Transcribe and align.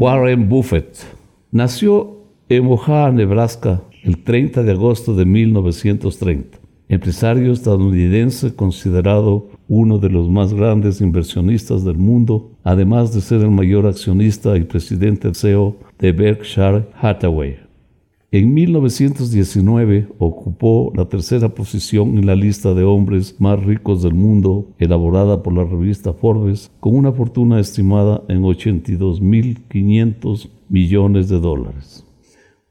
Warren 0.00 0.48
Buffett 0.48 0.96
nació 1.50 2.24
en 2.48 2.64
Omaha, 2.64 3.10
Nebraska, 3.10 3.82
el 4.02 4.24
30 4.24 4.62
de 4.62 4.72
agosto 4.72 5.14
de 5.14 5.26
1930. 5.26 6.58
Empresario 6.88 7.52
estadounidense 7.52 8.54
considerado 8.54 9.50
uno 9.68 9.98
de 9.98 10.08
los 10.08 10.30
más 10.30 10.54
grandes 10.54 11.02
inversionistas 11.02 11.84
del 11.84 11.98
mundo, 11.98 12.52
además 12.64 13.12
de 13.12 13.20
ser 13.20 13.42
el 13.42 13.50
mayor 13.50 13.86
accionista 13.86 14.56
y 14.56 14.64
presidente 14.64 15.34
CEO 15.34 15.76
de 15.98 16.12
Berkshire 16.12 16.86
Hathaway. 16.98 17.69
En 18.32 18.54
1919 18.54 20.06
ocupó 20.20 20.92
la 20.94 21.08
tercera 21.08 21.48
posición 21.48 22.16
en 22.16 22.26
la 22.26 22.36
lista 22.36 22.74
de 22.74 22.84
hombres 22.84 23.34
más 23.40 23.60
ricos 23.60 24.04
del 24.04 24.14
mundo 24.14 24.68
elaborada 24.78 25.42
por 25.42 25.52
la 25.52 25.64
revista 25.64 26.12
Forbes 26.12 26.70
con 26.78 26.94
una 26.94 27.10
fortuna 27.10 27.58
estimada 27.58 28.22
en 28.28 28.42
82.500 28.42 30.48
millones 30.68 31.28
de 31.28 31.40
dólares. 31.40 32.06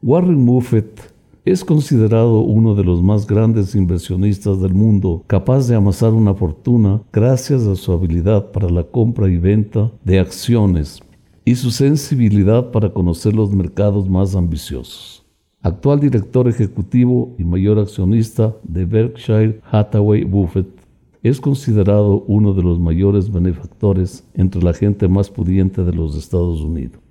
Warren 0.01 0.45
Buffett 0.45 1.13
es 1.43 1.65
considerado 1.65 2.39
uno 2.39 2.73
de 2.73 2.85
los 2.85 3.03
más 3.03 3.27
grandes 3.27 3.75
inversionistas 3.75 4.61
del 4.61 4.73
mundo, 4.73 5.25
capaz 5.27 5.67
de 5.67 5.75
amasar 5.75 6.13
una 6.13 6.33
fortuna 6.33 7.01
gracias 7.11 7.63
a 7.63 7.75
su 7.75 7.91
habilidad 7.91 8.53
para 8.53 8.69
la 8.69 8.83
compra 8.83 9.27
y 9.27 9.35
venta 9.35 9.91
de 10.05 10.19
acciones 10.19 11.01
y 11.43 11.55
su 11.55 11.69
sensibilidad 11.69 12.71
para 12.71 12.93
conocer 12.93 13.35
los 13.35 13.51
mercados 13.51 14.07
más 14.07 14.37
ambiciosos 14.37 15.25
actual 15.61 15.99
director 15.99 16.47
ejecutivo 16.47 17.35
y 17.37 17.43
mayor 17.43 17.79
accionista 17.79 18.55
de 18.63 18.85
Berkshire 18.85 19.59
Hathaway 19.69 20.23
Buffett, 20.23 20.67
es 21.21 21.41
considerado 21.41 22.23
uno 22.27 22.53
de 22.53 22.63
los 22.63 22.79
mayores 22.79 23.29
benefactores 23.31 24.25
entre 24.33 24.61
la 24.63 24.73
gente 24.73 25.09
más 25.09 25.29
pudiente 25.29 25.83
de 25.83 25.91
los 25.91 26.15
Estados 26.15 26.61
Unidos. 26.61 27.01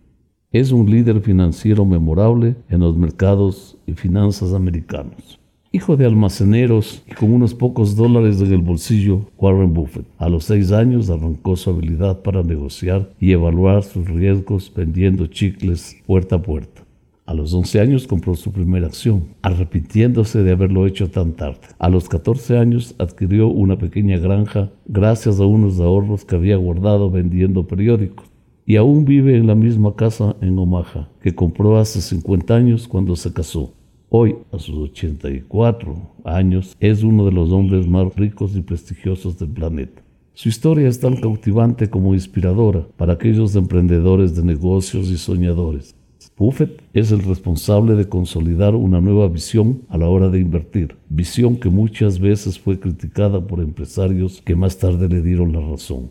Es 0.50 0.72
un 0.72 0.91
líder 0.91 1.20
financiero 1.20 1.84
memorable 1.84 2.56
en 2.70 2.81
los 2.81 2.97
mercados 2.97 3.77
y 3.87 3.92
finanzas 3.92 4.55
americanos. 4.55 5.39
Hijo 5.70 5.98
de 5.98 6.06
almaceneros 6.06 7.03
y 7.06 7.12
con 7.12 7.31
unos 7.31 7.53
pocos 7.53 7.94
dólares 7.94 8.41
en 8.41 8.55
el 8.55 8.62
bolsillo, 8.62 9.27
Warren 9.37 9.75
Buffett 9.75 10.06
a 10.17 10.31
los 10.31 10.44
seis 10.44 10.72
años 10.72 11.11
arrancó 11.11 11.56
su 11.56 11.69
habilidad 11.69 12.22
para 12.22 12.42
negociar 12.42 13.11
y 13.20 13.33
evaluar 13.33 13.83
sus 13.83 14.09
riesgos 14.09 14.72
vendiendo 14.75 15.27
chicles 15.27 15.98
puerta 16.06 16.37
a 16.37 16.42
puerta. 16.42 16.88
A 17.29 17.34
los 17.34 17.53
11 17.53 17.81
años 17.81 18.07
compró 18.07 18.34
su 18.37 18.53
primera 18.53 18.87
acción, 18.87 19.34
arrepintiéndose 19.43 20.43
de 20.43 20.51
haberlo 20.51 20.87
hecho 20.87 21.11
tan 21.11 21.34
tarde. 21.34 21.61
A 21.79 21.91
los 21.91 22.09
14 22.09 22.57
años 22.57 22.95
adquirió 22.98 23.48
una 23.48 23.77
pequeña 23.77 24.17
granja 24.17 24.71
gracias 24.87 25.39
a 25.39 25.45
unos 25.45 25.79
ahorros 25.79 26.25
que 26.25 26.37
había 26.37 26.56
guardado 26.56 27.11
vendiendo 27.11 27.67
periódicos. 27.67 28.27
Y 28.65 28.77
aún 28.77 29.05
vive 29.05 29.37
en 29.37 29.47
la 29.47 29.55
misma 29.55 29.95
casa 29.95 30.37
en 30.41 30.59
Omaha, 30.59 31.11
que 31.21 31.34
compró 31.34 31.77
hace 31.77 32.01
50 32.01 32.56
años 32.56 32.89
cuando 32.89 33.15
se 33.15 33.31
casó. 33.31 33.75
Hoy, 34.09 34.37
a 34.51 34.59
sus 34.59 34.77
84 34.77 35.97
años, 36.25 36.75
es 36.81 37.03
uno 37.03 37.27
de 37.27 37.33
los 37.33 37.51
hombres 37.51 37.87
más 37.87 38.17
ricos 38.17 38.56
y 38.56 38.62
prestigiosos 38.62 39.39
del 39.39 39.51
planeta. 39.51 40.03
Su 40.33 40.49
historia 40.49 40.89
es 40.89 40.99
tan 40.99 41.17
cautivante 41.17 41.91
como 41.91 42.15
inspiradora 42.15 42.87
para 42.97 43.12
aquellos 43.12 43.55
emprendedores 43.55 44.34
de 44.34 44.45
negocios 44.45 45.11
y 45.11 45.19
soñadores. 45.19 45.97
Buffett 46.36 46.83
es 46.94 47.11
el 47.12 47.22
responsable 47.22 47.94
de 47.94 48.08
consolidar 48.08 48.74
una 48.74 49.00
nueva 49.00 49.28
visión 49.28 49.83
a 49.88 49.98
la 49.98 50.08
hora 50.08 50.28
de 50.28 50.41
invertir, 50.41 50.97
visión 51.08 51.56
que 51.56 51.69
muchas 51.69 52.19
veces 52.19 52.58
fue 52.58 52.78
criticada 52.78 53.47
por 53.47 53.60
empresarios 53.60 54.41
que 54.44 54.55
más 54.56 54.78
tarde 54.78 55.08
le 55.08 55.22
dieron 55.22 55.52
la 55.52 55.60
razón. 55.60 56.10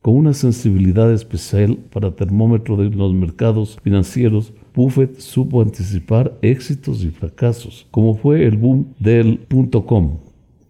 Con 0.00 0.16
una 0.16 0.34
sensibilidad 0.34 1.12
especial 1.12 1.78
para 1.90 2.14
termómetro 2.14 2.76
de 2.76 2.90
los 2.90 3.14
mercados 3.14 3.78
financieros, 3.82 4.52
Buffett 4.74 5.18
supo 5.18 5.62
anticipar 5.62 6.36
éxitos 6.42 7.04
y 7.04 7.10
fracasos, 7.10 7.86
como 7.90 8.14
fue 8.14 8.44
el 8.44 8.56
boom 8.56 8.92
del 8.98 9.40
.com, 9.86 10.18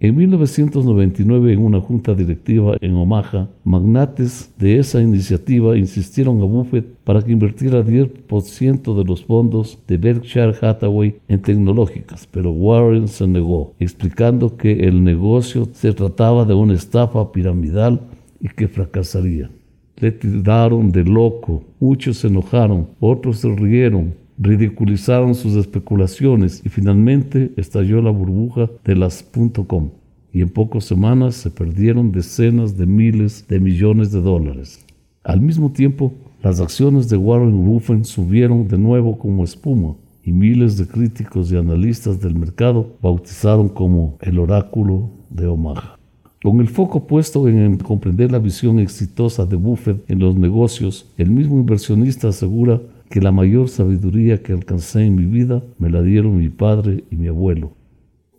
en 0.06 0.16
1999, 0.16 1.54
en 1.54 1.64
una 1.64 1.80
junta 1.80 2.14
directiva 2.14 2.76
en 2.82 2.94
Omaha, 2.94 3.48
magnates 3.64 4.52
de 4.58 4.78
esa 4.78 5.00
iniciativa 5.00 5.78
insistieron 5.78 6.42
a 6.42 6.44
Buffett 6.44 6.84
para 7.04 7.22
que 7.22 7.32
invirtiera 7.32 7.82
10% 7.82 8.98
de 8.98 9.04
los 9.04 9.24
fondos 9.24 9.78
de 9.88 9.96
Berkshire 9.96 10.52
Hathaway 10.60 11.16
en 11.26 11.40
tecnológicas, 11.40 12.28
pero 12.30 12.50
Warren 12.52 13.08
se 13.08 13.26
negó, 13.26 13.72
explicando 13.78 14.58
que 14.58 14.72
el 14.72 15.02
negocio 15.02 15.70
se 15.72 15.94
trataba 15.94 16.44
de 16.44 16.52
una 16.52 16.74
estafa 16.74 17.32
piramidal 17.32 18.02
y 18.40 18.48
que 18.48 18.68
fracasaría. 18.68 19.50
Le 19.96 20.12
tiraron 20.12 20.92
de 20.92 21.04
loco, 21.04 21.64
muchos 21.80 22.18
se 22.18 22.26
enojaron, 22.26 22.88
otros 23.00 23.38
se 23.38 23.48
rieron, 23.48 24.12
ridiculizaron 24.38 25.34
sus 25.34 25.56
especulaciones 25.56 26.62
y 26.64 26.68
finalmente 26.68 27.52
estalló 27.56 28.02
la 28.02 28.10
burbuja 28.10 28.70
de 28.84 28.96
las 28.96 29.24
.com 29.66 29.90
y 30.32 30.40
en 30.40 30.48
pocas 30.48 30.84
semanas 30.84 31.36
se 31.36 31.50
perdieron 31.50 32.10
decenas 32.10 32.76
de 32.76 32.86
miles 32.86 33.46
de 33.46 33.60
millones 33.60 34.10
de 34.10 34.20
dólares. 34.20 34.84
Al 35.22 35.40
mismo 35.40 35.70
tiempo, 35.70 36.12
las 36.42 36.60
acciones 36.60 37.08
de 37.08 37.16
Warren 37.16 37.64
Buffett 37.64 38.04
subieron 38.04 38.66
de 38.66 38.76
nuevo 38.76 39.16
como 39.16 39.44
espuma 39.44 39.94
y 40.24 40.32
miles 40.32 40.76
de 40.76 40.86
críticos 40.86 41.52
y 41.52 41.56
analistas 41.56 42.20
del 42.20 42.34
mercado 42.34 42.96
bautizaron 43.00 43.68
como 43.68 44.18
el 44.20 44.38
oráculo 44.40 45.10
de 45.30 45.46
Omaha. 45.46 45.98
Con 46.42 46.60
el 46.60 46.68
foco 46.68 47.06
puesto 47.06 47.48
en 47.48 47.78
comprender 47.78 48.32
la 48.32 48.38
visión 48.38 48.78
exitosa 48.78 49.46
de 49.46 49.56
Buffett 49.56 50.04
en 50.10 50.18
los 50.18 50.36
negocios, 50.36 51.10
el 51.16 51.30
mismo 51.30 51.58
inversionista 51.58 52.28
asegura 52.28 52.82
que 53.10 53.20
la 53.20 53.32
mayor 53.32 53.68
sabiduría 53.68 54.42
que 54.42 54.52
alcancé 54.52 55.04
en 55.04 55.16
mi 55.16 55.26
vida 55.26 55.62
me 55.78 55.90
la 55.90 56.02
dieron 56.02 56.38
mi 56.38 56.48
padre 56.48 57.04
y 57.10 57.16
mi 57.16 57.28
abuelo. 57.28 57.72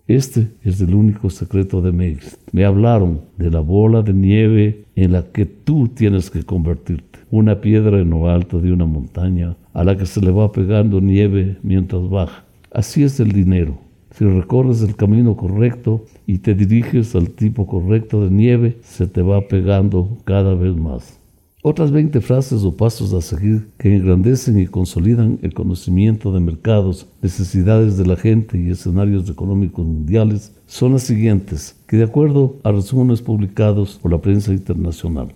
Este 0.08 0.52
es 0.62 0.80
el 0.82 0.94
único 0.94 1.32
secreto 1.32 1.82
de 1.82 1.92
mí. 1.92 2.18
Me 2.52 2.64
hablaron 2.64 3.22
de 3.38 3.50
la 3.50 3.60
bola 3.60 4.04
de 4.04 4.14
nieve 4.14 4.86
en 4.96 5.14
la 5.14 5.24
que 5.24 5.46
tú 5.46 5.88
tienes 5.88 6.30
que 6.30 6.44
convertirte. 6.44 7.20
Una 7.32 7.60
piedra 7.60 8.00
en 8.00 8.12
lo 8.12 8.30
alto 8.30 8.60
de 8.60 8.72
una 8.72 8.86
montaña 8.86 9.58
a 9.74 9.84
la 9.84 9.98
que 9.98 10.06
se 10.06 10.22
le 10.22 10.30
va 10.30 10.52
pegando 10.52 11.02
nieve 11.02 11.58
mientras 11.64 12.08
baja. 12.08 12.46
Así 12.72 13.02
es 13.02 13.20
el 13.20 13.32
dinero. 13.32 13.80
Si 14.12 14.26
recorres 14.26 14.82
el 14.84 14.96
camino 14.96 15.36
correcto 15.36 16.06
y 16.28 16.38
te 16.38 16.54
diriges 16.54 17.16
al 17.16 17.32
tipo 17.32 17.66
correcto 17.66 18.24
de 18.24 18.30
nieve, 18.30 18.78
se 18.82 19.08
te 19.08 19.22
va 19.22 19.48
pegando 19.48 20.20
cada 20.24 20.54
vez 20.54 20.76
más. 20.76 21.20
Otras 21.68 21.90
20 21.90 22.22
frases 22.22 22.64
o 22.64 22.78
pasos 22.78 23.12
a 23.12 23.22
seguir 23.22 23.70
que 23.80 23.96
engrandecen 23.96 24.60
y 24.60 24.68
consolidan 24.68 25.40
el 25.42 25.56
conocimiento 25.56 26.32
de 26.32 26.40
mercados, 26.40 27.08
necesidades 27.24 27.98
de 27.98 28.06
la 28.06 28.16
gente 28.16 28.62
y 28.62 28.70
escenarios 28.70 29.28
económicos 29.32 29.84
mundiales 29.84 30.54
son 30.68 30.94
las 30.94 31.02
siguientes, 31.02 31.76
que 31.88 31.98
de 31.98 32.04
acuerdo 32.04 32.58
a 32.64 32.72
resúmenes 32.72 33.24
publicados 33.24 33.98
por 34.00 34.12
la 34.12 34.22
prensa 34.22 34.54
internacional. 34.54 35.34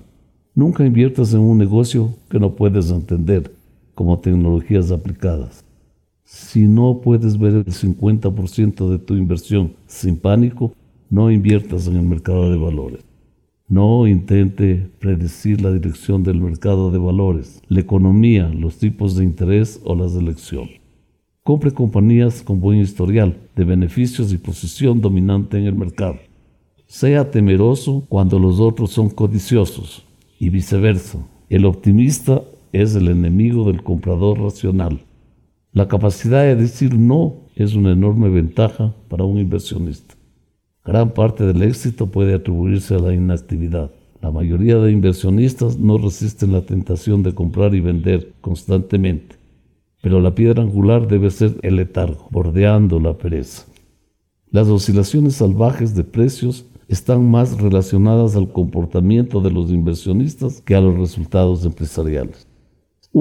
Nunca 0.53 0.85
inviertas 0.85 1.33
en 1.33 1.39
un 1.39 1.57
negocio 1.57 2.13
que 2.29 2.39
no 2.39 2.53
puedes 2.53 2.91
entender, 2.91 3.51
como 3.95 4.19
tecnologías 4.19 4.91
aplicadas. 4.91 5.65
Si 6.25 6.67
no 6.67 7.01
puedes 7.01 7.39
ver 7.39 7.55
el 7.55 7.65
50% 7.65 8.87
de 8.87 8.99
tu 8.99 9.15
inversión 9.15 9.73
sin 9.87 10.15
pánico, 10.15 10.73
no 11.09 11.31
inviertas 11.31 11.87
en 11.87 11.95
el 11.95 12.03
mercado 12.03 12.51
de 12.51 12.57
valores. 12.57 13.08
No 13.69 14.07
intente 14.07 14.89
predecir 14.97 15.61
la 15.61 15.71
dirección 15.71 16.23
del 16.23 16.41
mercado 16.41 16.89
de 16.89 16.97
valores, 16.97 17.61
la 17.67 17.81
economía, 17.81 18.49
los 18.49 18.79
tipos 18.79 19.15
de 19.15 19.23
interés 19.23 19.79
o 19.83 19.93
las 19.93 20.15
elecciones. 20.15 20.81
Compre 21.43 21.71
compañías 21.71 22.41
con 22.41 22.61
buen 22.61 22.79
historial 22.79 23.37
de 23.55 23.65
beneficios 23.65 24.33
y 24.33 24.39
posición 24.39 25.01
dominante 25.01 25.59
en 25.59 25.65
el 25.65 25.75
mercado. 25.75 26.17
Sea 26.87 27.29
temeroso 27.29 28.05
cuando 28.09 28.39
los 28.39 28.59
otros 28.59 28.89
son 28.89 29.11
codiciosos 29.11 30.03
y 30.39 30.49
viceversa. 30.49 31.19
El 31.47 31.65
optimista 31.65 32.41
es 32.73 32.95
el 32.95 33.07
enemigo 33.07 33.65
del 33.65 33.83
comprador 33.83 34.39
racional. 34.39 34.99
La 35.73 35.87
capacidad 35.87 36.41
de 36.41 36.55
decir 36.55 36.95
no 36.95 37.35
es 37.55 37.75
una 37.75 37.91
enorme 37.91 38.29
ventaja 38.29 38.95
para 39.09 39.25
un 39.25 39.37
inversionista. 39.37 40.15
Gran 40.85 41.13
parte 41.13 41.45
del 41.45 41.61
éxito 41.61 42.07
puede 42.07 42.33
atribuirse 42.33 42.95
a 42.95 42.99
la 42.99 43.13
inactividad. 43.13 43.91
La 44.21 44.31
mayoría 44.31 44.77
de 44.77 44.91
inversionistas 44.91 45.77
no 45.77 45.97
resisten 45.97 46.51
la 46.51 46.61
tentación 46.61 47.23
de 47.23 47.33
comprar 47.33 47.73
y 47.75 47.79
vender 47.79 48.33
constantemente, 48.41 49.37
pero 50.01 50.19
la 50.19 50.35
piedra 50.35 50.61
angular 50.61 51.07
debe 51.07 51.31
ser 51.31 51.57
el 51.61 51.77
letargo, 51.77 52.27
bordeando 52.31 52.99
la 52.99 53.17
pereza. 53.17 53.65
Las 54.51 54.67
oscilaciones 54.67 55.35
salvajes 55.35 55.95
de 55.95 56.03
precios 56.03 56.65
están 56.89 57.29
más 57.29 57.61
relacionadas 57.61 58.35
al 58.35 58.51
comportamiento 58.51 59.41
de 59.41 59.51
los 59.51 59.69
inversionistas 59.69 60.61
que 60.61 60.75
a 60.75 60.81
los 60.81 60.97
resultados 60.97 61.63
empresariales. 61.63 62.48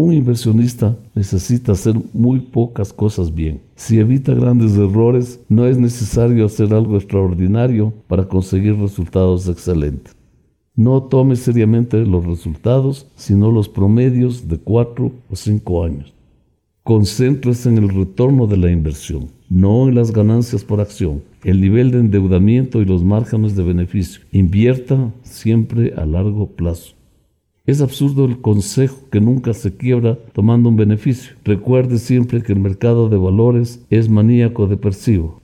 Un 0.00 0.12
inversionista 0.12 0.96
necesita 1.12 1.72
hacer 1.72 1.96
muy 2.12 2.38
pocas 2.38 2.92
cosas 2.92 3.34
bien. 3.34 3.62
Si 3.74 3.98
evita 3.98 4.32
grandes 4.32 4.76
errores, 4.76 5.40
no 5.48 5.66
es 5.66 5.76
necesario 5.76 6.46
hacer 6.46 6.72
algo 6.72 6.96
extraordinario 6.96 7.92
para 8.06 8.28
conseguir 8.28 8.76
resultados 8.76 9.48
excelentes. 9.48 10.14
No 10.76 11.02
tome 11.02 11.34
seriamente 11.34 12.06
los 12.06 12.24
resultados, 12.24 13.08
sino 13.16 13.50
los 13.50 13.68
promedios 13.68 14.46
de 14.46 14.58
cuatro 14.58 15.10
o 15.28 15.34
cinco 15.34 15.82
años. 15.82 16.14
Concéntrese 16.84 17.68
en 17.68 17.78
el 17.78 17.88
retorno 17.88 18.46
de 18.46 18.56
la 18.56 18.70
inversión, 18.70 19.32
no 19.50 19.88
en 19.88 19.96
las 19.96 20.12
ganancias 20.12 20.62
por 20.62 20.80
acción, 20.80 21.24
el 21.42 21.60
nivel 21.60 21.90
de 21.90 21.98
endeudamiento 21.98 22.80
y 22.80 22.84
los 22.84 23.02
márgenes 23.02 23.56
de 23.56 23.64
beneficio. 23.64 24.22
Invierta 24.30 25.12
siempre 25.24 25.92
a 25.96 26.06
largo 26.06 26.46
plazo. 26.46 26.97
Es 27.68 27.82
absurdo 27.82 28.24
el 28.24 28.40
consejo 28.40 28.96
que 29.12 29.20
nunca 29.20 29.52
se 29.52 29.76
quiebra 29.76 30.18
tomando 30.32 30.70
un 30.70 30.76
beneficio. 30.76 31.36
Recuerde 31.44 31.98
siempre 31.98 32.42
que 32.42 32.54
el 32.54 32.60
mercado 32.60 33.10
de 33.10 33.18
valores 33.18 33.84
es 33.90 34.08
maníaco 34.08 34.66
depresivo. 34.66 35.42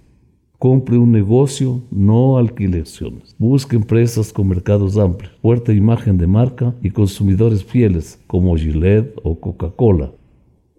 Compre 0.59 0.97
un 0.97 1.13
negocio, 1.13 1.83
no 1.91 2.39
alquilaciones. 2.39 3.37
Busque 3.39 3.77
empresas 3.77 4.33
con 4.33 4.49
mercados 4.49 4.97
amplios, 4.97 5.35
fuerte 5.43 5.75
imagen 5.75 6.17
de 6.17 6.27
marca 6.27 6.75
y 6.81 6.93
consumidores 6.93 7.63
fieles 7.63 8.19
como 8.27 8.57
Gillette 8.57 9.21
o 9.23 9.39
Coca-Cola. 9.39 10.13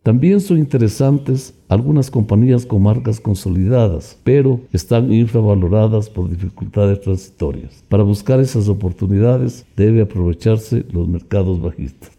También 0.06 0.40
son 0.40 0.60
interesantes 0.60 1.56
algunas 1.68 2.12
compañías 2.12 2.64
con 2.64 2.84
marcas 2.84 3.20
consolidadas, 3.20 4.20
pero 4.24 4.62
están 4.72 5.12
infravaloradas 5.12 6.12
por 6.12 6.30
dificultades 6.30 7.02
transitorias. 7.02 7.84
Para 7.90 8.04
buscar 8.04 8.40
esas 8.40 8.70
oportunidades 8.70 9.66
debe 9.76 10.04
aprovecharse 10.04 10.86
los 10.92 11.08
mercados 11.08 11.60
bajistas. 11.60 12.12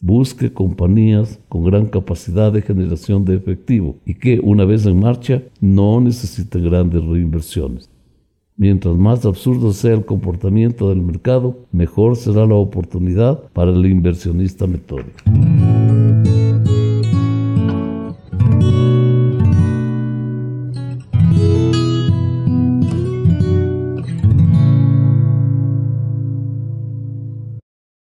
Busque 0.00 0.50
compañías 0.50 1.38
con 1.50 1.64
gran 1.64 1.84
capacidad 1.84 2.50
de 2.50 2.62
generación 2.62 3.26
de 3.26 3.34
efectivo 3.34 3.96
y 4.06 4.14
que, 4.14 4.40
una 4.42 4.64
vez 4.64 4.86
en 4.86 4.98
marcha, 4.98 5.42
no 5.60 6.00
necesiten 6.00 6.64
grandes 6.64 7.04
reinversiones. 7.04 7.90
Mientras 8.56 8.96
más 8.96 9.26
absurdo 9.26 9.74
sea 9.74 9.92
el 9.92 10.06
comportamiento 10.06 10.88
del 10.88 11.02
mercado, 11.02 11.58
mejor 11.72 12.16
será 12.16 12.46
la 12.46 12.54
oportunidad 12.54 13.38
para 13.52 13.70
el 13.70 13.84
inversionista 13.84 14.66
metódico. 14.66 15.12